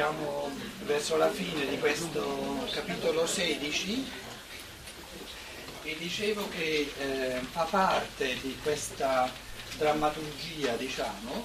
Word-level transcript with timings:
siamo 0.00 0.50
verso 0.84 1.18
la 1.18 1.30
fine 1.30 1.66
di 1.66 1.78
questo 1.78 2.66
capitolo 2.72 3.26
16 3.26 4.10
e 5.82 5.96
dicevo 5.98 6.48
che 6.48 6.90
eh, 6.98 7.40
fa 7.50 7.64
parte 7.64 8.38
di 8.40 8.56
questa 8.62 9.30
drammaturgia, 9.76 10.72
diciamo, 10.76 11.44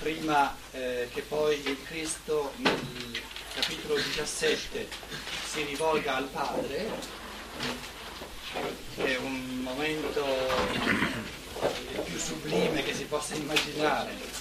prima 0.00 0.56
eh, 0.70 1.10
che 1.12 1.20
poi 1.20 1.60
il 1.66 1.82
Cristo 1.84 2.54
nel 2.56 3.20
capitolo 3.56 3.96
17 3.96 4.88
si 5.50 5.62
rivolga 5.64 6.16
al 6.16 6.28
Padre, 6.28 6.88
che 8.94 9.04
è 9.04 9.18
un 9.18 9.60
momento 9.60 10.24
il 11.92 12.00
più 12.06 12.18
sublime 12.18 12.82
che 12.84 12.94
si 12.94 13.04
possa 13.04 13.34
immaginare 13.34 14.31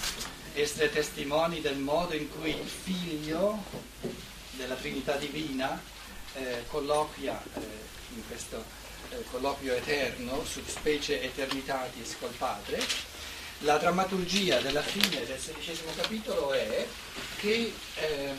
essere 0.62 0.91
testimoni 0.91 1.61
del 1.61 1.78
modo 1.78 2.14
in 2.15 2.29
cui 2.29 2.51
il 2.51 2.68
figlio 2.68 3.64
della 4.51 4.75
Trinità 4.75 5.15
Divina 5.15 5.82
eh, 6.34 6.64
colloquia 6.68 7.42
eh, 7.56 7.60
in 8.15 8.28
questo 8.28 8.64
eh, 9.10 9.24
colloquio 9.32 9.74
eterno, 9.74 10.43
sub 10.46 10.68
specie 10.68 11.21
eternitatis 11.21 12.15
col 12.20 12.34
Padre. 12.37 12.79
La 13.60 13.78
drammaturgia 13.78 14.60
della 14.60 14.82
fine 14.82 15.25
del 15.25 15.39
sedicesimo 15.39 15.92
capitolo 15.96 16.51
è 16.54 16.87
che 17.37 17.73
eh, 17.96 18.34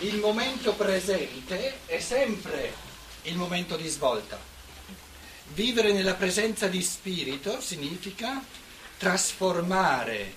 il 0.00 0.16
momento 0.16 0.74
presente 0.74 1.80
è 1.86 2.00
sempre 2.00 2.72
il 3.22 3.36
momento 3.36 3.76
di 3.76 3.88
svolta. 3.88 4.38
Vivere 5.48 5.92
nella 5.92 6.14
presenza 6.14 6.68
di 6.68 6.82
spirito 6.82 7.60
significa 7.60 8.42
trasformare 8.96 10.34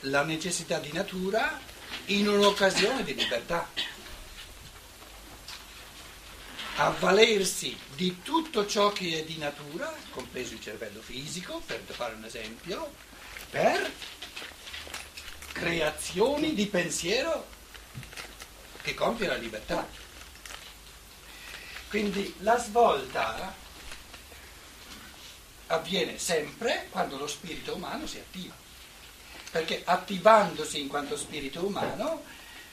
la 0.00 0.22
necessità 0.22 0.78
di 0.78 0.92
natura 0.92 1.60
in 2.06 2.28
un'occasione 2.28 3.02
di 3.04 3.14
libertà. 3.14 3.68
Avvalersi 6.76 7.78
di 7.94 8.20
tutto 8.22 8.66
ciò 8.66 8.90
che 8.90 9.20
è 9.20 9.24
di 9.24 9.38
natura, 9.38 9.94
compreso 10.10 10.54
il 10.54 10.60
cervello 10.60 11.00
fisico, 11.00 11.62
per 11.64 11.80
fare 11.86 12.14
un 12.14 12.24
esempio, 12.24 12.92
per 13.50 13.92
creazioni 15.52 16.52
di 16.52 16.66
pensiero 16.66 17.46
che 18.82 18.94
compie 18.94 19.28
la 19.28 19.36
libertà. 19.36 19.88
Quindi 21.88 22.34
la 22.38 22.58
svolta 22.58 23.54
avviene 25.74 26.18
sempre 26.18 26.86
quando 26.90 27.16
lo 27.16 27.26
spirito 27.26 27.74
umano 27.74 28.06
si 28.06 28.18
attiva. 28.18 28.54
Perché 29.50 29.82
attivandosi 29.84 30.80
in 30.80 30.88
quanto 30.88 31.16
spirito 31.16 31.64
umano, 31.64 32.22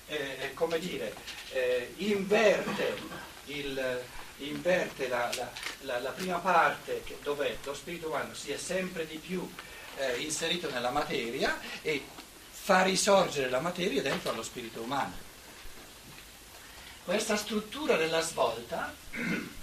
eh, 0.07 0.51
come 0.53 0.79
dire, 0.79 1.13
eh, 1.51 1.93
inverte, 1.97 2.97
il, 3.45 4.01
inverte 4.37 5.07
la, 5.07 5.29
la, 5.35 5.51
la, 5.81 5.99
la, 5.99 6.09
prima 6.11 6.37
parte 6.39 7.03
dove 7.21 7.57
lo 7.63 7.73
spirito 7.75 8.07
umano 8.07 8.33
si 8.33 8.51
è 8.51 8.57
sempre 8.57 9.05
di 9.05 9.17
più 9.17 9.47
eh, 9.97 10.17
inserito 10.17 10.69
nella 10.71 10.89
materia 10.89 11.59
e 11.81 12.03
fa 12.49 12.83
risorgere 12.83 13.49
la 13.49 13.59
materia 13.59 14.01
dentro 14.01 14.31
allo 14.31 14.43
spirito 14.43 14.81
umano. 14.81 15.29
Questa 17.03 17.35
struttura 17.35 17.95
della 17.95 18.21
svolta 18.21 18.93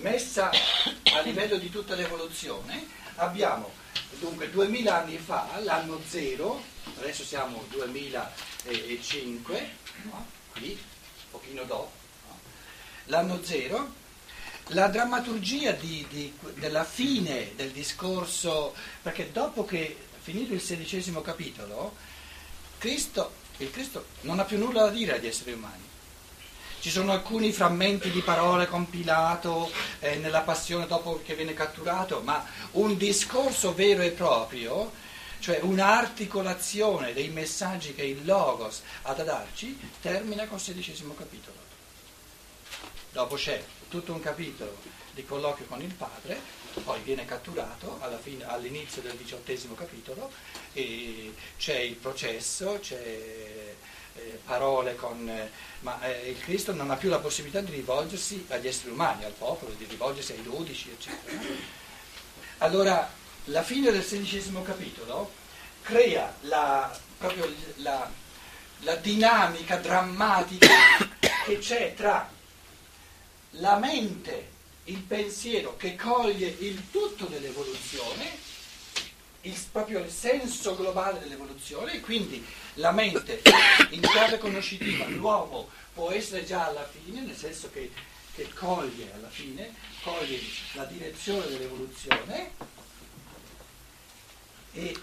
messa 0.00 0.50
a 0.50 1.20
livello 1.20 1.56
di 1.56 1.70
tutta 1.70 1.94
l'evoluzione, 1.94 2.86
abbiamo 3.16 3.70
dunque 4.18 4.50
2000 4.50 5.02
anni 5.02 5.18
fa, 5.18 5.58
l'anno 5.62 6.00
zero, 6.06 6.62
adesso 6.98 7.24
siamo 7.24 7.64
2005, 7.68 9.70
no? 10.02 10.26
qui, 10.52 10.70
un 10.70 11.30
pochino 11.30 11.64
dopo, 11.64 11.92
no? 12.28 12.38
l'anno 13.06 13.42
zero, 13.42 14.02
la 14.68 14.88
drammaturgia 14.88 15.72
di, 15.72 16.06
di, 16.08 16.32
della 16.54 16.84
fine 16.84 17.52
del 17.54 17.70
discorso, 17.70 18.74
perché 19.02 19.30
dopo 19.30 19.64
che 19.64 19.96
finito 20.20 20.54
il 20.54 20.60
sedicesimo 20.60 21.20
capitolo, 21.20 21.94
Cristo, 22.78 23.42
il 23.58 23.70
Cristo 23.70 24.06
non 24.22 24.38
ha 24.38 24.44
più 24.44 24.58
nulla 24.58 24.84
da 24.84 24.90
dire 24.90 25.16
agli 25.16 25.26
esseri 25.26 25.52
umani 25.52 25.92
ci 26.84 26.90
sono 26.90 27.12
alcuni 27.12 27.50
frammenti 27.50 28.10
di 28.10 28.20
parole 28.20 28.66
compilato 28.66 29.70
eh, 30.00 30.16
nella 30.16 30.42
passione 30.42 30.86
dopo 30.86 31.22
che 31.24 31.34
viene 31.34 31.54
catturato, 31.54 32.20
ma 32.20 32.46
un 32.72 32.98
discorso 32.98 33.72
vero 33.72 34.02
e 34.02 34.10
proprio, 34.10 34.92
cioè 35.38 35.60
un'articolazione 35.62 37.14
dei 37.14 37.30
messaggi 37.30 37.94
che 37.94 38.02
il 38.02 38.26
Logos 38.26 38.82
ha 39.00 39.14
da 39.14 39.24
darci, 39.24 39.78
termina 40.02 40.44
col 40.44 40.60
sedicesimo 40.60 41.14
capitolo. 41.14 41.56
Dopo 43.12 43.36
c'è 43.36 43.64
tutto 43.88 44.12
un 44.12 44.20
capitolo 44.20 44.76
di 45.12 45.24
colloquio 45.24 45.66
con 45.66 45.80
il 45.80 45.94
padre, 45.94 46.38
poi 46.84 47.00
viene 47.00 47.24
catturato 47.24 47.98
fine, 48.20 48.46
all'inizio 48.46 49.00
del 49.00 49.16
diciottesimo 49.16 49.72
capitolo 49.72 50.30
c'è 50.74 51.78
il 51.78 51.94
processo, 51.94 52.78
c'è 52.78 53.72
eh, 54.16 54.40
parole 54.44 54.94
con... 54.94 55.28
Eh, 55.28 55.50
ma 55.80 56.00
eh, 56.02 56.30
il 56.30 56.38
Cristo 56.40 56.72
non 56.72 56.90
ha 56.90 56.96
più 56.96 57.08
la 57.08 57.18
possibilità 57.18 57.60
di 57.60 57.72
rivolgersi 57.72 58.46
agli 58.48 58.66
esseri 58.66 58.90
umani, 58.90 59.24
al 59.24 59.32
popolo, 59.32 59.72
di 59.72 59.84
rivolgersi 59.84 60.32
ai 60.32 60.42
dodici, 60.42 60.90
eccetera. 60.90 61.38
Allora, 62.58 63.10
la 63.44 63.62
fine 63.62 63.90
del 63.90 64.02
sedicesimo 64.02 64.62
capitolo 64.62 65.32
crea 65.82 66.34
la, 66.42 66.98
proprio 67.18 67.52
la, 67.76 68.10
la 68.80 68.94
dinamica 68.96 69.76
drammatica 69.76 70.68
che 71.44 71.58
c'è 71.58 71.94
tra 71.94 72.30
la 73.58 73.76
mente, 73.76 74.52
il 74.84 74.98
pensiero 75.00 75.76
che 75.76 75.94
coglie 75.96 76.46
il 76.60 76.90
tutto 76.90 77.26
dell'evoluzione 77.26 78.43
il, 79.44 79.56
proprio 79.70 80.00
il 80.00 80.10
senso 80.10 80.74
globale 80.74 81.18
dell'evoluzione 81.18 81.94
e 81.94 82.00
quindi 82.00 82.44
la 82.74 82.92
mente 82.92 83.42
in 83.90 84.00
chiave 84.00 84.38
conoscitiva, 84.38 85.06
l'uomo 85.08 85.68
può 85.92 86.10
essere 86.10 86.44
già 86.44 86.66
alla 86.66 86.86
fine, 86.86 87.20
nel 87.20 87.36
senso 87.36 87.70
che, 87.70 87.90
che 88.34 88.48
coglie 88.54 89.12
alla 89.14 89.28
fine, 89.28 89.74
coglie 90.02 90.40
la 90.72 90.84
direzione 90.84 91.46
dell'evoluzione 91.46 92.50
e 94.72 94.96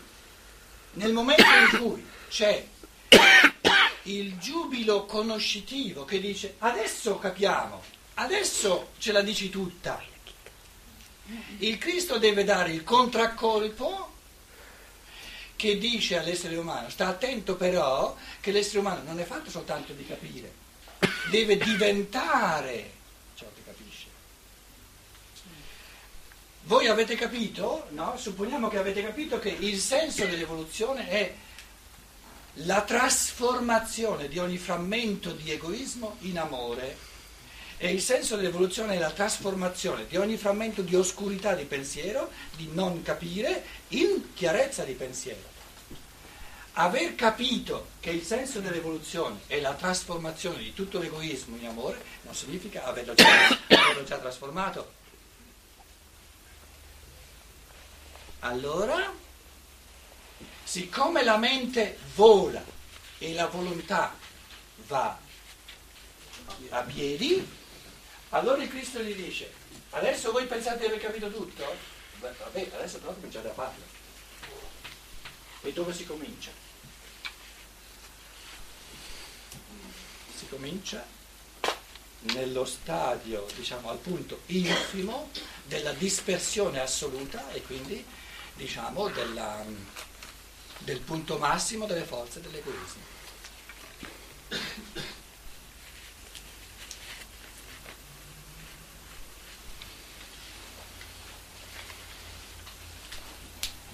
nel 0.93 1.13
momento 1.13 1.43
in 1.43 1.79
cui 1.79 2.05
c'è 2.29 2.67
il 4.03 4.37
giubilo 4.39 5.05
conoscitivo 5.05 6.03
che 6.03 6.19
dice 6.19 6.55
adesso 6.59 7.17
capiamo, 7.19 7.81
adesso 8.15 8.89
ce 8.97 9.11
la 9.11 9.21
dici 9.21 9.49
tutta, 9.49 10.03
il 11.59 11.77
Cristo 11.77 12.17
deve 12.17 12.43
dare 12.43 12.71
il 12.71 12.83
contraccolpo 12.83 14.09
che 15.61 15.77
dice 15.77 16.17
all'essere 16.17 16.55
umano, 16.55 16.89
sta 16.89 17.05
attento 17.05 17.55
però 17.55 18.17
che 18.39 18.51
l'essere 18.51 18.79
umano 18.79 19.03
non 19.03 19.19
è 19.19 19.25
fatto 19.25 19.51
soltanto 19.51 19.93
di 19.93 20.03
capire, 20.07 20.51
deve 21.29 21.55
diventare 21.55 22.91
ciò 23.35 23.45
che 23.53 23.61
capisce. 23.63 24.07
Voi 26.63 26.87
avete 26.87 27.13
capito, 27.13 27.85
no? 27.89 28.17
Supponiamo 28.17 28.69
che 28.69 28.79
avete 28.79 29.03
capito 29.03 29.37
che 29.37 29.49
il 29.49 29.79
senso 29.79 30.25
dell'evoluzione 30.25 31.07
è 31.07 31.33
la 32.53 32.81
trasformazione 32.81 34.29
di 34.29 34.39
ogni 34.39 34.57
frammento 34.57 35.31
di 35.31 35.51
egoismo 35.51 36.15
in 36.21 36.39
amore. 36.39 36.97
E 37.77 37.91
il 37.91 38.01
senso 38.01 38.35
dell'evoluzione 38.35 38.95
è 38.95 38.97
la 38.97 39.11
trasformazione 39.11 40.07
di 40.07 40.17
ogni 40.17 40.37
frammento 40.37 40.81
di 40.81 40.95
oscurità 40.95 41.53
di 41.53 41.65
pensiero, 41.65 42.31
di 42.55 42.67
non 42.73 43.03
capire, 43.03 43.63
in 43.89 44.33
chiarezza 44.33 44.83
di 44.83 44.93
pensiero. 44.93 45.50
Aver 46.73 47.15
capito 47.15 47.89
che 47.99 48.11
il 48.11 48.23
senso 48.23 48.61
dell'evoluzione 48.61 49.41
è 49.47 49.59
la 49.59 49.73
trasformazione 49.73 50.59
di 50.59 50.73
tutto 50.73 50.99
l'egoismo 50.99 51.57
in 51.57 51.67
amore 51.67 52.01
non 52.21 52.33
significa 52.33 52.85
averlo 52.85 53.13
già, 53.13 53.27
averlo 53.67 54.03
già 54.05 54.17
trasformato. 54.17 54.99
Allora, 58.39 59.13
siccome 60.63 61.23
la 61.23 61.37
mente 61.37 61.99
vola 62.15 62.63
e 63.17 63.33
la 63.33 63.47
volontà 63.47 64.15
va 64.87 65.19
a 66.69 66.81
piedi, 66.83 67.45
allora 68.29 68.63
il 68.63 68.69
Cristo 68.69 68.99
gli 69.01 69.13
dice, 69.13 69.51
adesso 69.91 70.31
voi 70.31 70.45
pensate 70.45 70.79
di 70.79 70.85
aver 70.85 71.01
capito 71.01 71.29
tutto? 71.29 71.75
Beh, 72.19 72.31
vabbè, 72.39 72.69
adesso 72.75 72.97
però 72.99 73.13
cominciate 73.13 73.49
a 73.49 73.53
farlo. 73.53 74.00
E 75.63 75.73
dove 75.73 75.93
si 75.93 76.05
comincia? 76.05 76.51
Si 80.35 80.47
comincia 80.47 81.05
nello 82.33 82.65
stadio, 82.65 83.45
diciamo, 83.55 83.89
al 83.89 83.97
punto 83.97 84.41
infimo 84.47 85.29
della 85.65 85.93
dispersione 85.93 86.79
assoluta 86.79 87.51
e 87.51 87.61
quindi, 87.61 88.03
diciamo, 88.55 89.09
della, 89.09 89.63
del 90.79 90.99
punto 90.99 91.37
massimo 91.37 91.85
delle 91.85 92.05
forze 92.05 92.41
dell'egoismo. 92.41 93.20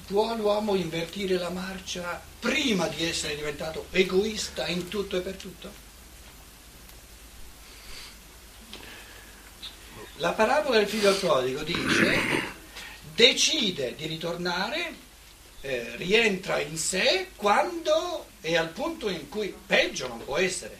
Può 0.07 0.33
l'uomo 0.35 0.75
invertire 0.75 1.37
la 1.37 1.49
marcia 1.49 2.21
prima 2.39 2.87
di 2.87 3.03
essere 3.03 3.35
diventato 3.35 3.87
egoista 3.91 4.65
in 4.65 4.87
tutto 4.87 5.17
e 5.17 5.19
per 5.19 5.35
tutto? 5.35 5.69
La 10.19 10.31
parabola 10.31 10.77
del 10.77 10.87
figlio 10.87 11.13
prodigo 11.13 11.61
dice, 11.61 12.19
decide 13.13 13.95
di 13.95 14.07
ritornare, 14.07 14.95
eh, 15.59 15.97
rientra 15.97 16.61
in 16.61 16.77
sé 16.77 17.31
quando 17.35 18.27
è 18.39 18.55
al 18.55 18.69
punto 18.69 19.09
in 19.09 19.27
cui 19.27 19.53
peggio 19.65 20.07
non 20.07 20.23
può 20.23 20.37
essere. 20.37 20.77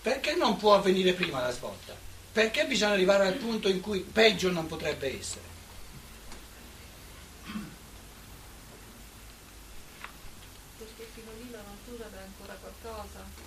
Perché 0.00 0.34
non 0.36 0.56
può 0.56 0.74
avvenire 0.74 1.12
prima 1.12 1.42
la 1.42 1.52
svolta? 1.52 1.94
Perché 2.32 2.64
bisogna 2.64 2.92
arrivare 2.92 3.26
al 3.26 3.34
punto 3.34 3.68
in 3.68 3.80
cui 3.82 4.00
peggio 4.00 4.50
non 4.50 4.66
potrebbe 4.66 5.18
essere? 5.18 5.53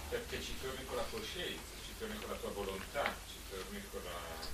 Perché 0.09 0.41
ci 0.41 0.53
torni 0.59 0.83
con 0.85 0.95
la 0.97 1.05
coscienza, 1.11 1.61
ci 1.85 1.91
torni 1.99 2.15
con 2.19 2.29
la 2.29 2.35
tua 2.37 2.49
volontà, 2.49 3.13
ci 3.29 3.37
torni 3.49 3.81
con 3.91 4.01
la, 4.03 4.45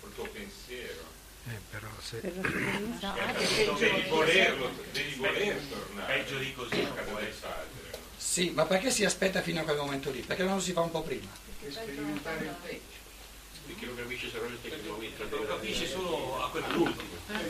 col 0.00 0.14
tuo 0.14 0.26
pensiero. 0.26 1.02
Eh, 1.46 1.58
però 1.70 1.88
se... 2.00 2.18
Per 2.18 2.36
la 2.36 2.48
fiducia. 2.48 3.12
Ah, 3.14 3.30
Eh, 3.30 3.32
perché 3.34 3.74
devi 3.74 4.08
volerlo, 4.08 4.70
devi 4.92 5.14
voler 5.16 5.60
tornare. 5.68 6.14
Peggio 6.14 6.38
di 6.38 6.54
così 6.54 6.82
non 6.82 6.94
può 7.04 7.18
essere. 7.18 7.66
no? 7.90 7.98
Sì, 8.16 8.50
ma 8.50 8.64
perché 8.64 8.90
si 8.90 9.04
aspetta 9.04 9.42
fino 9.42 9.60
a 9.60 9.64
quel 9.64 9.76
momento 9.76 10.10
lì? 10.10 10.20
Perché 10.20 10.44
non 10.44 10.54
lo 10.54 10.60
si 10.60 10.72
fa 10.72 10.80
un 10.80 10.90
po' 10.90 11.02
prima? 11.02 11.28
sperimentare 11.68 12.44
il 12.44 12.54
peggio. 12.62 12.92
Perché 13.66 13.86
non 13.86 13.96
capisce 13.96 14.30
tecnicamente. 14.30 15.24
Lo 15.28 15.46
capisce 15.46 15.88
solo 15.88 16.44
a 16.44 16.50
quel 16.50 16.64
punto. 16.64 17.02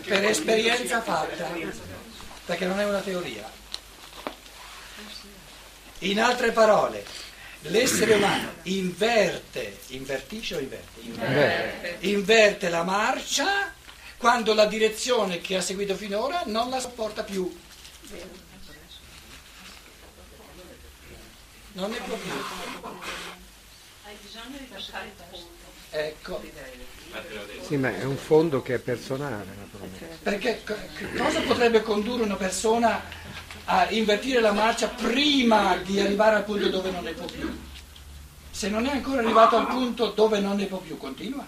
Per 0.06 0.24
esperienza 0.24 1.02
fatta, 1.02 1.50
perché 2.46 2.66
non 2.66 2.80
è 2.80 2.84
una 2.86 3.00
teoria. 3.00 3.62
In 6.00 6.20
altre 6.20 6.52
parole, 6.52 7.04
l'essere 7.62 8.14
umano 8.14 8.52
inverte, 8.64 9.78
invertisce 9.88 10.56
o 10.56 10.58
inverte? 10.60 11.00
Inverte. 11.00 11.96
Inverte 12.08 12.68
la 12.68 12.82
marcia 12.82 13.72
quando 14.16 14.54
la 14.54 14.66
direzione 14.66 15.40
che 15.40 15.56
ha 15.56 15.60
seguito 15.60 15.94
finora 15.94 16.42
non 16.46 16.68
la 16.70 16.80
sopporta 16.80 17.22
più. 17.22 17.56
Non 21.72 21.90
ne 21.90 21.96
può 21.98 22.16
più. 22.16 22.30
Hai 24.06 24.14
bisogno 24.22 24.58
di 24.58 24.68
lasciare 24.70 25.06
il 25.06 25.12
fondo. 25.30 25.52
Ecco, 25.90 26.42
Sì, 27.66 27.76
ma 27.76 27.96
è 27.96 28.02
un 28.04 28.16
fondo 28.16 28.62
che 28.62 28.74
è 28.74 28.78
personale, 28.78 29.44
naturalmente. 29.56 30.18
perché 30.22 30.62
cosa 31.16 31.40
potrebbe 31.42 31.82
condurre 31.82 32.24
una 32.24 32.34
persona 32.34 33.00
a 33.66 33.88
invertire 33.90 34.40
la 34.40 34.52
marcia 34.52 34.88
prima 34.88 35.76
di 35.76 36.00
arrivare 36.00 36.36
al 36.36 36.44
punto 36.44 36.68
dove 36.68 36.90
non 36.90 37.04
ne 37.04 37.12
può 37.12 37.26
più? 37.26 37.58
Se 38.50 38.68
non 38.68 38.86
è 38.86 38.90
ancora 38.90 39.20
arrivato 39.20 39.56
al 39.56 39.66
punto 39.66 40.10
dove 40.10 40.38
non 40.38 40.56
ne 40.56 40.66
può 40.66 40.78
più, 40.78 40.96
continua. 40.96 41.46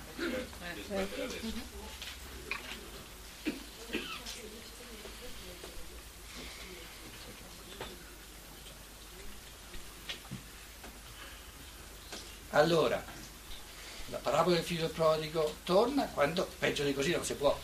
Allora, 12.51 13.05
la 14.07 14.19
parabola 14.19 14.57
del 14.57 14.65
figlio 14.65 14.89
prodigo 14.89 15.57
torna 15.65 16.05
quando 16.07 16.49
peggio 16.59 16.85
di 16.85 16.95
così 16.95 17.11
non 17.11 17.25
si 17.25 17.35
può. 17.35 17.57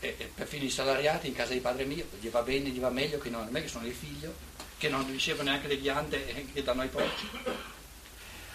E, 0.00 0.14
e 0.16 0.30
perfino 0.34 0.64
i 0.64 0.70
salariati 0.70 1.28
in 1.28 1.34
casa 1.34 1.52
di 1.52 1.60
padre 1.60 1.84
mio 1.84 2.06
gli 2.18 2.28
va 2.28 2.40
bene, 2.40 2.70
gli 2.70 2.80
va 2.80 2.88
meglio 2.88 3.18
che 3.18 3.28
non 3.28 3.46
a 3.46 3.50
me 3.50 3.60
che 3.60 3.68
sono 3.68 3.86
il 3.86 3.94
figlio, 3.94 4.34
che 4.78 4.88
non 4.88 5.06
ricevono 5.10 5.50
neanche 5.50 5.68
le 5.68 5.78
ghiande 5.78 6.26
eh, 6.26 6.46
che 6.52 6.62
danno 6.62 6.80
ai 6.80 6.88
porci. 6.88 7.28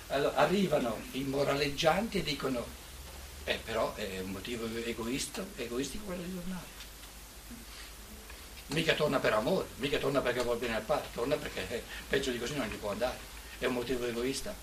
Allora, 0.08 0.36
arrivano 0.36 1.00
i 1.12 1.24
moraleggianti 1.24 2.20
e 2.20 2.24
dicono, 2.24 2.66
eh, 3.44 3.60
però 3.64 3.94
è 3.94 4.22
un 4.22 4.32
motivo 4.32 4.68
egoista, 4.84 5.46
egoistico 5.56 6.06
quello 6.06 6.24
di 6.24 6.34
tornare. 6.34 6.74
Mica 8.68 8.96
torna 8.96 9.20
per 9.20 9.34
amore, 9.34 9.68
mica 9.78 10.00
torna 10.00 10.22
perché 10.22 10.42
vuol 10.42 10.58
bene 10.58 10.78
al 10.78 10.82
padre, 10.82 11.10
torna 11.14 11.36
perché 11.36 11.70
eh, 11.70 11.84
peggio 12.10 12.32
di 12.32 12.40
così 12.40 12.56
non 12.56 12.68
gli 12.68 12.76
può 12.76 12.90
andare. 12.90 13.20
È 13.60 13.66
un 13.66 13.74
motivo 13.74 14.08
egoista. 14.08 14.56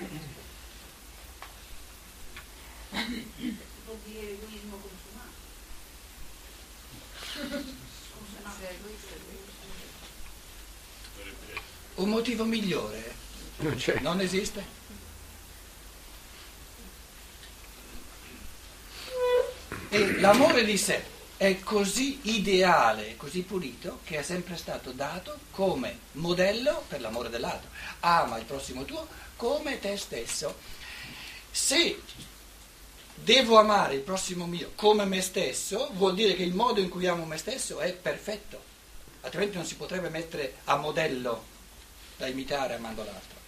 Vuol 3.90 4.02
dire 4.04 4.30
egoismo 4.30 4.76
consumato. 4.76 5.34
Consumato 8.14 8.62
è 8.62 8.72
egoista, 8.78 9.14
egoista. 9.16 9.48
Un 11.96 12.08
motivo 12.08 12.44
migliore 12.44 13.14
Non 13.56 13.74
c'è. 13.74 13.98
non 13.98 14.20
esiste. 14.20 14.64
E 19.88 20.20
l'amore 20.20 20.64
di 20.64 20.76
sé 20.78 21.04
è 21.36 21.58
così 21.58 22.20
ideale, 22.22 23.16
così 23.16 23.42
pulito, 23.42 23.98
che 24.04 24.18
è 24.20 24.22
sempre 24.22 24.56
stato 24.56 24.92
dato 24.92 25.36
come 25.50 25.98
modello 26.12 26.84
per 26.86 27.00
l'amore 27.00 27.28
dell'altro. 27.28 27.70
Ama 28.00 28.38
il 28.38 28.44
prossimo 28.44 28.84
tuo 28.84 29.08
come 29.34 29.80
te 29.80 29.96
stesso. 29.96 30.56
Se 31.50 32.00
devo 33.30 33.60
amare 33.60 33.94
il 33.94 34.00
prossimo 34.00 34.44
mio 34.44 34.72
come 34.74 35.04
me 35.04 35.20
stesso, 35.22 35.90
vuol 35.92 36.14
dire 36.14 36.34
che 36.34 36.42
il 36.42 36.52
modo 36.52 36.80
in 36.80 36.88
cui 36.88 37.06
amo 37.06 37.24
me 37.24 37.36
stesso 37.36 37.78
è 37.78 37.92
perfetto, 37.92 38.60
altrimenti 39.20 39.56
non 39.56 39.64
si 39.64 39.76
potrebbe 39.76 40.08
mettere 40.08 40.56
a 40.64 40.74
modello 40.74 41.44
da 42.16 42.26
imitare 42.26 42.74
amando 42.74 43.04
l'altro. 43.04 43.38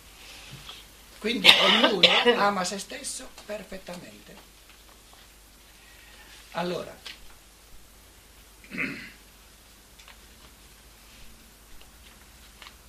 Quindi 1.19 1.49
ognuno 1.49 2.01
ama 2.39 2.63
se 2.63 2.79
stesso 2.79 3.29
perfettamente. 3.45 4.51
Allora, 6.53 6.97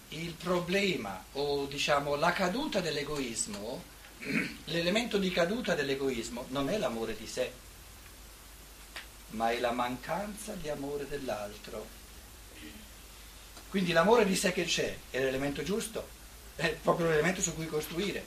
il 0.09 0.33
problema 0.33 1.25
o 1.33 1.65
diciamo 1.65 2.13
la 2.15 2.33
caduta 2.33 2.81
dell'egoismo, 2.81 3.83
l'elemento 4.65 5.18
di 5.18 5.32
caduta 5.32 5.75
dell'egoismo 5.75 6.46
non 6.50 6.70
è 6.70 6.77
l'amore 6.77 7.15
di 7.18 7.27
sé, 7.27 7.51
ma 9.32 9.51
è 9.51 9.60
la 9.60 9.72
mancanza 9.72 10.53
di 10.53 10.70
amore 10.70 11.08
dell'altro. 11.08 12.01
Quindi 13.70 13.92
l'amore 13.92 14.25
di 14.25 14.36
sé 14.36 14.53
che 14.53 14.65
c'è 14.65 14.96
è 15.10 15.20
l'elemento 15.20 15.63
giusto, 15.63 16.08
è 16.56 16.70
proprio 16.70 17.08
l'elemento 17.10 17.42
su 17.42 17.56
cui 17.56 17.68
costruire. 17.68 18.24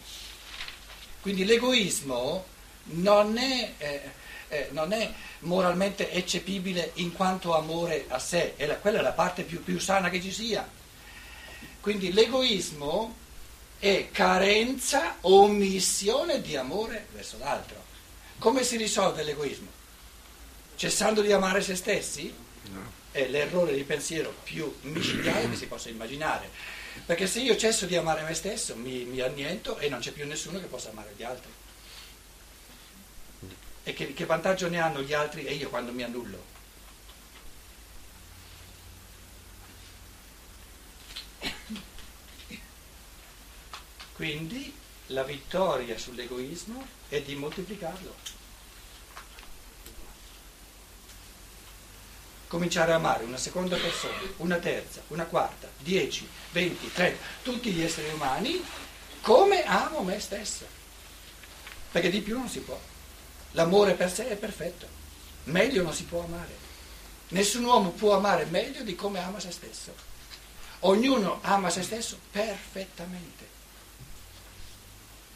Quindi 1.20 1.44
l'egoismo 1.44 2.44
non 2.84 3.38
è, 3.38 3.72
eh, 3.78 4.10
eh, 4.48 4.68
non 4.72 4.92
è 4.92 5.12
moralmente 5.40 6.10
eccepibile 6.10 6.92
in 6.94 7.12
quanto 7.12 7.56
amore 7.56 8.06
a 8.08 8.18
sé, 8.18 8.56
è 8.56 8.66
la- 8.66 8.76
quella 8.76 8.98
è 8.98 9.02
la 9.02 9.12
parte 9.12 9.44
più, 9.44 9.62
più 9.62 9.78
sana 9.78 10.10
che 10.10 10.20
ci 10.20 10.32
sia. 10.32 10.68
Quindi 11.80 12.12
l'egoismo 12.12 13.14
è 13.78 14.08
carenza 14.10 15.18
omissione 15.22 16.40
di 16.40 16.56
amore 16.56 17.06
verso 17.12 17.38
l'altro. 17.38 17.84
Come 18.38 18.62
si 18.64 18.76
risolve 18.76 19.22
l'egoismo? 19.22 19.68
Cessando 20.76 21.20
di 21.20 21.32
amare 21.32 21.62
se 21.62 21.74
stessi? 21.74 22.32
No. 22.70 22.92
È 23.10 23.26
l'errore 23.28 23.74
di 23.74 23.84
pensiero 23.84 24.34
più 24.42 24.74
micidiale 24.82 25.48
che 25.48 25.56
si 25.56 25.66
possa 25.66 25.88
immaginare. 25.88 26.50
Perché 27.04 27.26
se 27.26 27.40
io 27.40 27.56
cesso 27.56 27.86
di 27.86 27.96
amare 27.96 28.22
me 28.22 28.34
stesso, 28.34 28.76
mi, 28.76 29.04
mi 29.04 29.20
anniento 29.20 29.78
e 29.78 29.88
non 29.88 30.00
c'è 30.00 30.10
più 30.10 30.26
nessuno 30.26 30.58
che 30.60 30.66
possa 30.66 30.90
amare 30.90 31.12
gli 31.16 31.22
altri. 31.22 31.50
E 33.84 33.92
che, 33.94 34.12
che 34.12 34.24
vantaggio 34.24 34.68
ne 34.68 34.80
hanno 34.80 35.00
gli 35.02 35.12
altri 35.12 35.44
e 35.44 35.54
io 35.54 35.68
quando 35.68 35.92
mi 35.92 36.02
annullo? 36.02 36.54
Quindi 44.16 44.74
la 45.08 45.24
vittoria 45.24 45.98
sull'egoismo 45.98 46.86
è 47.10 47.20
di 47.20 47.34
moltiplicarlo. 47.34 48.14
Cominciare 52.46 52.92
a 52.92 52.94
amare 52.94 53.24
una 53.24 53.36
seconda 53.36 53.76
persona, 53.76 54.16
una 54.38 54.56
terza, 54.56 55.02
una 55.08 55.26
quarta, 55.26 55.68
dieci, 55.76 56.26
venti, 56.52 56.90
trenta, 56.90 57.22
tutti 57.42 57.70
gli 57.70 57.82
esseri 57.82 58.08
umani 58.08 58.64
come 59.20 59.64
amo 59.64 60.00
me 60.00 60.18
stesso. 60.18 60.64
Perché 61.92 62.08
di 62.08 62.22
più 62.22 62.38
non 62.38 62.48
si 62.48 62.60
può. 62.60 62.80
L'amore 63.50 63.92
per 63.92 64.10
sé 64.10 64.30
è 64.30 64.36
perfetto. 64.36 64.88
Meglio 65.44 65.82
non 65.82 65.92
si 65.92 66.04
può 66.04 66.24
amare. 66.24 66.56
Nessun 67.28 67.64
uomo 67.64 67.90
può 67.90 68.16
amare 68.16 68.46
meglio 68.46 68.82
di 68.82 68.94
come 68.94 69.18
ama 69.20 69.40
se 69.40 69.50
stesso. 69.50 69.92
Ognuno 70.80 71.40
ama 71.42 71.68
se 71.68 71.82
stesso 71.82 72.18
perfettamente 72.30 73.55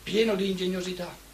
pieno 0.02 0.34
di 0.34 0.50
ingegnosità, 0.50 1.28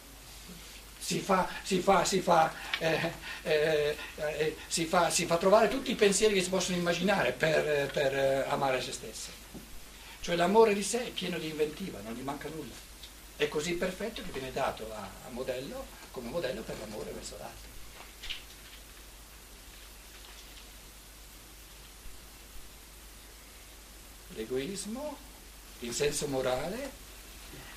si 1.07 1.19
fa, 1.19 1.47
si 1.63 1.79
fa, 1.79 2.03
si 2.03 2.19
fa, 2.19 2.53
eh, 2.79 3.13
eh, 3.43 3.97
eh, 4.15 4.57
si 4.67 4.85
fa, 4.85 5.37
trovare 5.37 5.69
tutti 5.69 5.91
i 5.91 5.95
pensieri 5.95 6.33
che 6.33 6.43
si 6.43 6.49
possono 6.49 6.75
immaginare 6.75 7.31
per, 7.31 7.89
per 7.91 8.13
eh, 8.13 8.45
amare 8.49 8.81
se 8.81 8.91
stessi. 8.91 9.29
Cioè 10.19 10.35
l'amore 10.35 10.73
di 10.73 10.83
sé 10.83 11.05
è 11.05 11.09
pieno 11.11 11.37
di 11.37 11.47
inventiva, 11.47 12.01
non 12.01 12.13
gli 12.13 12.21
manca 12.21 12.49
nulla. 12.49 12.73
È 13.37 13.47
così 13.47 13.75
perfetto 13.75 14.21
che 14.21 14.31
viene 14.31 14.51
dato 14.51 14.91
a, 14.93 15.09
a 15.27 15.29
modello, 15.29 15.85
come 16.11 16.29
modello 16.29 16.61
per 16.61 16.77
l'amore 16.79 17.11
verso 17.11 17.37
l'altro. 17.39 17.69
L'egoismo, 24.35 25.17
in 25.79 25.93
senso 25.93 26.27
morale, 26.27 26.91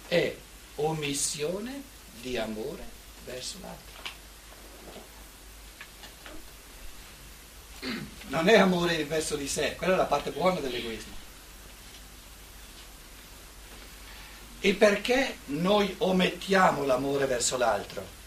è 0.08 0.34
omissione 0.86 1.82
di 2.20 2.36
amore 2.36 2.82
verso 3.24 3.58
l'altro. 3.60 3.88
Non 8.28 8.48
è 8.48 8.58
amore 8.58 9.04
verso 9.04 9.36
di 9.36 9.48
sé, 9.48 9.74
quella 9.76 9.94
è 9.94 9.96
la 9.96 10.04
parte 10.04 10.30
buona 10.30 10.60
dell'egoismo. 10.60 11.18
E 14.60 14.74
perché 14.74 15.38
noi 15.46 15.94
omettiamo 15.98 16.84
l'amore 16.84 17.26
verso 17.26 17.56
l'altro? 17.56 18.18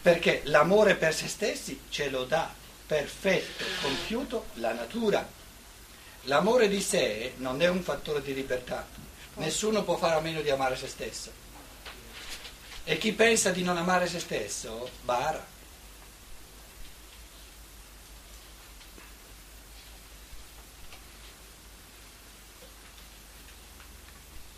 Perché 0.00 0.40
l'amore 0.44 0.96
per 0.96 1.14
se 1.14 1.28
stessi 1.28 1.78
ce 1.90 2.08
lo 2.08 2.24
dà 2.24 2.52
perfetto, 2.86 3.64
compiuto 3.82 4.46
la 4.54 4.72
natura. 4.72 5.26
L'amore 6.22 6.68
di 6.68 6.80
sé 6.80 7.34
non 7.36 7.60
è 7.60 7.68
un 7.68 7.82
fattore 7.82 8.22
di 8.22 8.32
libertà. 8.32 8.86
Nessuno 9.34 9.82
può 9.82 9.96
fare 9.96 10.14
a 10.14 10.20
meno 10.20 10.40
di 10.40 10.48
amare 10.48 10.76
se 10.76 10.88
stesso. 10.88 11.43
E 12.86 12.98
chi 12.98 13.12
pensa 13.12 13.50
di 13.50 13.62
non 13.62 13.78
amare 13.78 14.06
se 14.06 14.20
stesso, 14.20 14.90
bara. 15.02 15.52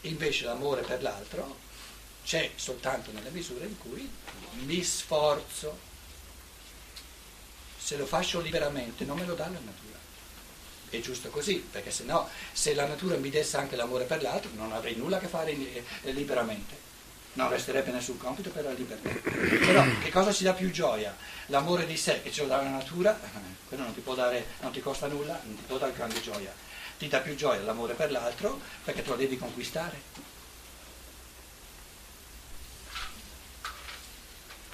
Invece 0.03 0.45
l'amore 0.45 0.83
per 0.83 1.03
l'altro 1.03 1.57
c'è 2.25 2.51
soltanto 2.57 3.13
nella 3.13 3.31
misura 3.31 3.65
in 3.65 3.79
cui 3.79 4.09
mi 4.65 4.83
sforzo. 4.83 5.79
Se 7.79 7.97
lo 7.97 8.07
faccio 8.07 8.41
liberamente 8.41 9.05
non 9.05 9.19
me 9.19 9.25
lo 9.25 9.35
dà 9.35 9.45
la 9.45 9.61
natura. 9.61 9.99
È 10.91 11.01
giusto 11.01 11.31
così, 11.31 11.59
perché 11.59 11.93
se 11.93 12.03
no, 12.03 12.29
se 12.53 12.75
la 12.75 12.87
natura 12.87 13.17
mi 13.17 13.31
desse 13.31 13.57
anche 13.57 13.77
l'amore 13.77 14.05
per 14.05 14.23
l'altro, 14.23 14.51
non 14.55 14.73
avrei 14.73 14.97
nulla 14.97 15.19
a 15.19 15.21
che 15.21 15.29
fare 15.29 15.53
eh, 15.53 16.13
liberamente. 16.13 16.86
Non 17.37 17.51
resterebbe 17.51 17.91
nessun 17.91 18.17
compito 18.17 18.49
per 18.49 18.65
la 18.65 18.73
libertà. 18.73 19.11
Però 19.11 19.85
che 20.03 20.11
cosa 20.11 20.33
ci 20.33 20.43
dà 20.43 20.55
più 20.55 20.71
gioia? 20.71 21.15
L'amore 21.47 21.85
di 21.85 21.97
sé 21.97 22.23
che 22.23 22.33
ce 22.33 22.43
lo 22.43 22.49
dà 22.49 22.63
la 22.63 22.71
natura, 22.71 23.19
quello 23.69 23.83
non 23.83 23.95
ti 23.95 24.03
dare, 24.15 24.47
non 24.61 24.73
ti 24.73 24.81
costa 24.81 25.07
nulla, 25.07 25.39
non 25.43 25.55
ti 25.55 25.63
può 25.67 25.77
dare 25.77 25.93
grande 25.93 26.21
gioia. 26.23 26.51
Ti 26.97 27.09
dà 27.09 27.19
più 27.19 27.35
gioia 27.37 27.61
l'amore 27.61 27.93
per 27.93 28.11
l'altro 28.11 28.59
perché 28.83 29.03
tu 29.03 29.11
lo 29.11 29.17
devi 29.17 29.37
conquistare. 29.37 30.01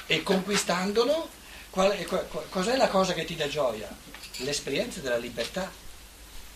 E 0.06 0.22
conquistandolo, 0.22 1.30
qual 1.70 1.90
è, 1.90 2.06
cos'è 2.48 2.76
la 2.76 2.88
cosa 2.88 3.12
che 3.12 3.24
ti 3.24 3.34
dà 3.34 3.48
gioia? 3.48 3.88
L'esperienza 4.36 5.00
della 5.00 5.16
libertà. 5.16 5.68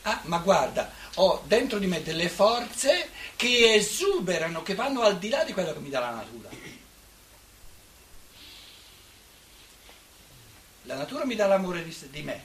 Ah, 0.09 0.21
ma 0.27 0.39
guarda, 0.39 0.89
ho 1.17 1.43
dentro 1.47 1.81
di 1.81 1.89
me 1.89 2.01
delle 2.01 2.29
forze 2.29 3.11
che 3.35 3.75
esuberano, 3.75 4.63
che 4.63 4.77
vanno 4.77 5.03
al 5.03 5.19
di 5.19 5.29
là 5.29 5.43
di 5.43 5.53
quello 5.53 5.73
che 5.73 5.81
mi 5.81 5.89
dà 5.89 5.99
la 5.99 6.11
natura. 6.11 6.49
La 10.85 10.95
natura 10.95 11.25
mi 11.25 11.35
dà 11.35 11.49
l'amore 11.49 11.83
di, 11.83 11.97
di 12.11 12.23
me 12.23 12.45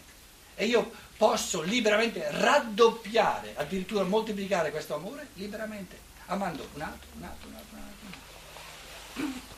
e 0.55 0.65
io 0.65 0.91
posso 1.15 1.61
liberamente 1.61 2.31
raddoppiare, 2.31 3.53
addirittura 3.55 4.05
moltiplicare 4.05 4.71
questo 4.71 4.95
amore 4.95 5.27
liberamente, 5.35 5.99
amando 6.25 6.67
un 6.73 6.81
altro, 6.81 7.09
un 7.15 7.23
altro, 7.23 7.47
un 7.47 7.53
altro, 7.53 7.77
un 7.77 7.83
altro. 7.83 8.07
Un 9.13 9.23
altro. 9.23 9.49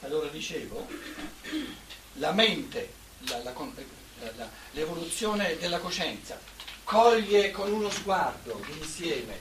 Allora 0.00 0.28
dicevo, 0.28 0.86
la 2.18 2.32
mente, 2.32 2.92
la, 3.20 3.42
la, 3.42 3.52
la, 4.36 4.48
l'evoluzione 4.72 5.56
della 5.58 5.78
coscienza, 5.78 6.38
coglie 6.84 7.50
con 7.50 7.72
uno 7.72 7.90
sguardo 7.90 8.64
insieme 8.78 9.38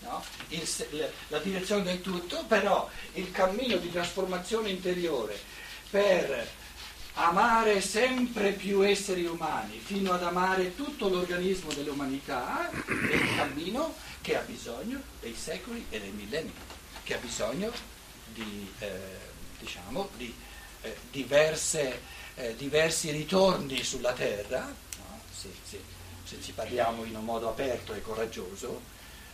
no? 0.00 0.24
il, 0.48 1.12
la 1.28 1.38
direzione 1.38 1.82
del 1.84 2.00
tutto, 2.00 2.44
però 2.46 2.88
il 3.14 3.30
cammino 3.30 3.76
di 3.76 3.90
trasformazione 3.90 4.70
interiore 4.70 5.38
per 5.90 6.46
amare 7.14 7.80
sempre 7.80 8.52
più 8.52 8.86
esseri 8.86 9.26
umani, 9.26 9.78
fino 9.78 10.12
ad 10.12 10.22
amare 10.22 10.76
tutto 10.76 11.08
l'organismo 11.08 11.72
dell'umanità, 11.72 12.70
è 12.70 13.16
un 13.16 13.34
cammino 13.36 13.94
che 14.20 14.36
ha 14.36 14.42
bisogno 14.42 15.00
dei 15.20 15.34
secoli 15.34 15.84
e 15.90 16.00
dei 16.00 16.12
millenni, 16.12 16.52
che 17.02 17.14
ha 17.14 17.18
bisogno 17.18 17.72
di, 18.32 18.72
eh, 18.78 19.18
diciamo, 19.58 20.10
di 20.16 20.32
eh, 20.82 20.96
diverse, 21.10 22.00
eh, 22.38 22.54
diversi 22.56 23.10
ritorni 23.10 23.82
sulla 23.82 24.12
terra, 24.12 24.60
no? 24.60 25.20
se, 25.30 25.48
se, 25.64 25.80
se, 26.22 26.40
ci 26.40 26.52
parliamo 26.52 27.04
in 27.04 27.16
un 27.16 27.24
modo 27.24 27.48
aperto 27.48 27.92
e 27.94 28.00
coraggioso, 28.00 28.80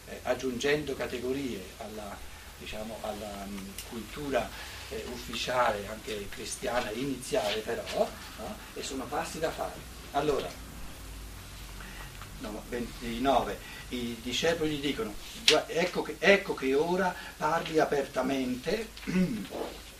eh, 0.07 0.21
aggiungendo 0.23 0.95
categorie 0.95 1.63
alla, 1.79 2.17
diciamo, 2.59 2.99
alla 3.03 3.45
um, 3.47 3.73
cultura 3.91 4.49
eh, 4.89 5.05
ufficiale, 5.13 5.87
anche 5.87 6.29
cristiana 6.31 6.91
iniziale 6.93 7.61
però, 7.61 8.09
no? 8.39 8.57
e 8.73 8.83
sono 8.83 9.05
passi 9.05 9.39
da 9.39 9.51
fare. 9.51 9.93
Allora, 10.13 10.49
no, 12.39 12.63
29, 12.69 13.59
i 13.91 14.17
discepoli 14.23 14.77
gli 14.77 14.81
dicono, 14.81 15.15
ecco 15.67 16.03
che, 16.03 16.17
ecco 16.19 16.55
che 16.55 16.75
ora 16.75 17.15
parli 17.37 17.79
apertamente 17.79 18.89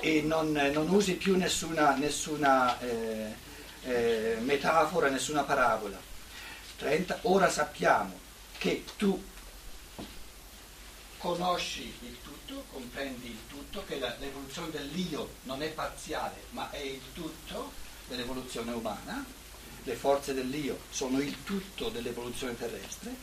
e 0.00 0.22
non, 0.22 0.52
non 0.52 0.88
usi 0.88 1.14
più 1.14 1.36
nessuna, 1.36 1.94
nessuna 1.96 2.78
eh, 2.80 3.34
eh, 3.84 4.36
metafora, 4.40 5.08
nessuna 5.08 5.42
parabola. 5.42 5.98
30, 6.76 7.20
ora 7.22 7.48
sappiamo 7.48 8.18
che 8.58 8.84
tu 8.96 9.22
conosci 11.18 11.92
il 12.00 12.16
tutto, 12.22 12.64
comprendi 12.70 13.28
il 13.28 13.38
tutto, 13.48 13.84
che 13.86 13.98
la, 13.98 14.14
l'evoluzione 14.18 14.70
dell'io 14.70 15.30
non 15.42 15.62
è 15.62 15.68
parziale, 15.70 16.44
ma 16.50 16.70
è 16.70 16.78
il 16.78 17.00
tutto 17.12 17.72
dell'evoluzione 18.08 18.72
umana, 18.72 19.24
le 19.82 19.94
forze 19.94 20.34
dell'io 20.34 20.78
sono 20.90 21.20
il 21.20 21.42
tutto 21.44 21.88
dell'evoluzione 21.88 22.56
terrestre, 22.56 23.14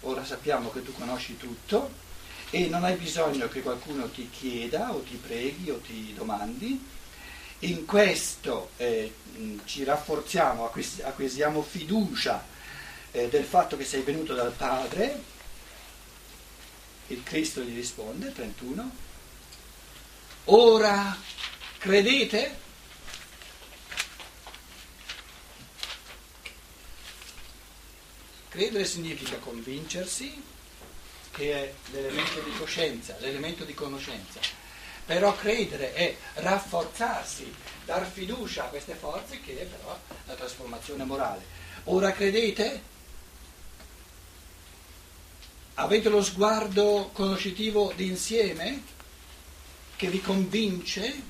ora 0.00 0.24
sappiamo 0.24 0.70
che 0.70 0.82
tu 0.82 0.92
conosci 0.94 1.36
tutto 1.36 2.06
e 2.50 2.66
non 2.68 2.84
hai 2.84 2.96
bisogno 2.96 3.48
che 3.48 3.62
qualcuno 3.62 4.08
ti 4.10 4.30
chieda 4.30 4.92
o 4.92 5.00
ti 5.00 5.16
preghi 5.16 5.70
o 5.70 5.78
ti 5.78 6.14
domandi. 6.14 6.96
In 7.60 7.84
questo 7.84 8.70
eh, 8.76 9.12
ci 9.64 9.84
rafforziamo, 9.84 10.70
acquisiamo 11.02 11.62
fiducia 11.62 12.44
eh, 13.10 13.28
del 13.28 13.44
fatto 13.44 13.76
che 13.76 13.84
sei 13.84 14.02
venuto 14.02 14.34
dal 14.34 14.52
Padre 14.52 15.36
il 17.08 17.22
Cristo 17.22 17.62
gli 17.62 17.74
risponde, 17.74 18.32
31, 18.32 18.90
ora 20.44 21.16
credete? 21.78 22.66
Credere 28.48 28.84
significa 28.84 29.36
convincersi, 29.38 30.42
che 31.38 31.52
è 31.52 31.72
l'elemento 31.92 32.40
di 32.40 32.50
coscienza, 32.58 33.16
l'elemento 33.20 33.64
di 33.64 33.72
conoscenza. 33.72 34.40
Però 35.06 35.34
credere 35.36 35.94
è 35.94 36.16
rafforzarsi, 36.34 37.54
dar 37.84 38.10
fiducia 38.10 38.64
a 38.64 38.68
queste 38.68 38.94
forze 38.94 39.40
che 39.40 39.60
è 39.60 39.64
però 39.64 39.98
la 40.26 40.34
trasformazione 40.34 41.04
morale. 41.04 41.44
Ora 41.84 42.12
credete? 42.12 42.96
Avete 45.74 46.08
lo 46.08 46.22
sguardo 46.22 47.10
conoscitivo 47.12 47.92
d'insieme 47.94 48.82
che 49.94 50.08
vi 50.08 50.20
convince, 50.20 51.22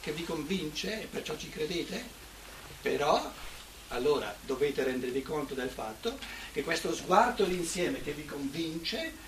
che 0.00 0.12
vi 0.12 0.24
convince 0.24 1.02
e 1.02 1.06
perciò 1.06 1.36
ci 1.36 1.48
credete? 1.48 2.16
Però 2.82 3.32
allora 3.88 4.34
dovete 4.44 4.82
rendervi 4.84 5.22
conto 5.22 5.54
del 5.54 5.70
fatto 5.70 6.18
che 6.52 6.62
questo 6.62 6.94
sguardo 6.94 7.44
d'insieme 7.44 8.02
che 8.02 8.12
vi 8.12 8.24
convince, 8.24 9.26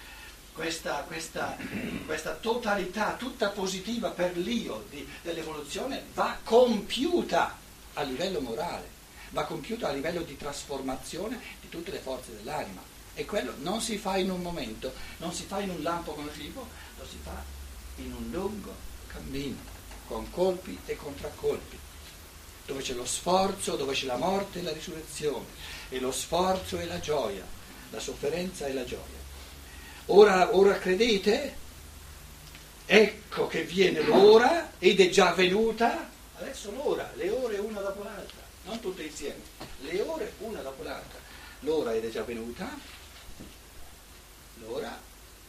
questa, 0.53 1.05
questa, 1.07 1.57
questa 2.05 2.35
totalità 2.35 3.15
tutta 3.15 3.49
positiva 3.49 4.11
per 4.11 4.37
l'io 4.37 4.85
di, 4.91 5.07
dell'evoluzione 5.23 6.05
va 6.13 6.39
compiuta 6.43 7.57
a 7.95 8.03
livello 8.03 8.41
morale, 8.41 8.89
va 9.31 9.45
compiuta 9.45 9.89
a 9.89 9.93
livello 9.93 10.23
di 10.23 10.37
trasformazione 10.37 11.41
di 11.61 11.69
tutte 11.69 11.91
le 11.91 11.99
forze 11.99 12.37
dell'anima. 12.37 12.83
E 13.15 13.25
quello 13.25 13.55
non 13.59 13.81
si 13.81 13.99
fa 13.99 14.17
in 14.17 14.31
un 14.31 14.41
momento, 14.41 14.93
non 15.19 15.33
si 15.33 15.45
fa 15.45 15.61
in 15.61 15.71
un 15.71 15.83
lampo 15.83 16.13
conoscitivo, 16.13 16.67
lo 16.99 17.05
si 17.07 17.19
fa 17.23 17.43
in 17.97 18.13
un 18.13 18.31
lungo 18.31 18.75
cammino, 19.09 19.59
con 20.07 20.31
colpi 20.31 20.79
e 20.87 20.97
contraccolpi, 20.97 21.79
dove 22.71 22.83
c'è 22.83 22.93
lo 22.95 23.05
sforzo, 23.05 23.75
dove 23.75 23.95
c'è 23.95 24.07
la 24.07 24.17
morte 24.17 24.61
e 24.61 24.63
la 24.63 24.73
risurrezione, 24.73 25.47
e 25.89 25.99
lo 25.99 26.13
sforzo 26.13 26.79
e 26.79 26.87
la 26.87 27.01
gioia, 27.01 27.45
la 27.91 27.99
sofferenza 27.99 28.67
e 28.67 28.73
la 28.73 28.85
gioia. 28.85 29.19
Ora, 30.07 30.57
ora 30.57 30.79
credete? 30.79 31.57
Ecco 32.87 33.49
che 33.49 33.65
viene 33.65 34.03
l'ora 34.03 34.73
ed 34.79 35.01
è 35.01 35.09
già 35.11 35.33
venuta, 35.33 36.09
adesso 36.37 36.71
l'ora, 36.71 37.11
le 37.17 37.31
ore 37.31 37.59
una 37.59 37.81
dopo 37.81 38.05
l'altra, 38.05 38.41
non 38.65 38.79
tutte 38.81 39.03
insieme, 39.03 39.43
le 39.81 40.01
ore 40.03 40.33
una 40.39 40.61
dopo 40.61 40.83
l'altra. 40.85 41.19
L'ora 41.61 41.93
ed 41.93 42.05
è 42.05 42.11
già 42.11 42.23
venuta, 42.23 42.69
l'ora 44.61 44.99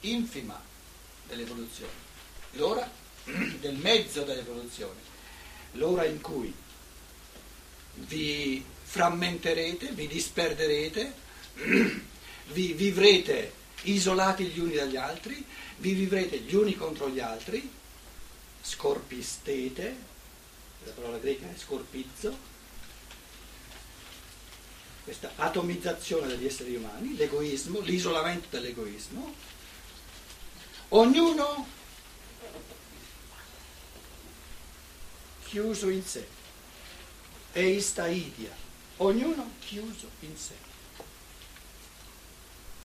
infima 0.01 0.59
dell'evoluzione, 1.27 1.91
l'ora 2.53 2.89
del 3.23 3.75
mezzo 3.75 4.23
dell'evoluzione, 4.23 4.99
l'ora 5.73 6.03
in 6.05 6.19
cui 6.19 6.53
vi 7.93 8.63
frammenterete, 8.83 9.91
vi 9.91 10.07
disperderete, 10.07 11.13
vi 12.51 12.73
vivrete 12.73 13.53
isolati 13.83 14.45
gli 14.45 14.59
uni 14.59 14.75
dagli 14.75 14.97
altri, 14.97 15.43
vi 15.77 15.93
vivrete 15.93 16.39
gli 16.39 16.53
uni 16.55 16.75
contro 16.75 17.09
gli 17.09 17.19
altri, 17.19 17.69
scorpistete, 18.61 19.95
la 20.83 20.91
parola 20.91 21.17
greca 21.17 21.47
è 21.49 21.57
scorpizzo, 21.57 22.49
questa 25.03 25.31
atomizzazione 25.35 26.27
degli 26.27 26.45
esseri 26.45 26.75
umani, 26.75 27.15
l'egoismo, 27.15 27.79
l'isolamento 27.79 28.47
dell'egoismo, 28.51 29.33
ognuno 30.89 31.67
chiuso 35.43 35.89
in 35.89 36.03
sé, 36.03 36.27
eista 37.53 38.07
idia, 38.07 38.55
ognuno 38.97 39.49
chiuso 39.59 40.07
in 40.21 40.37
sé. 40.37 40.70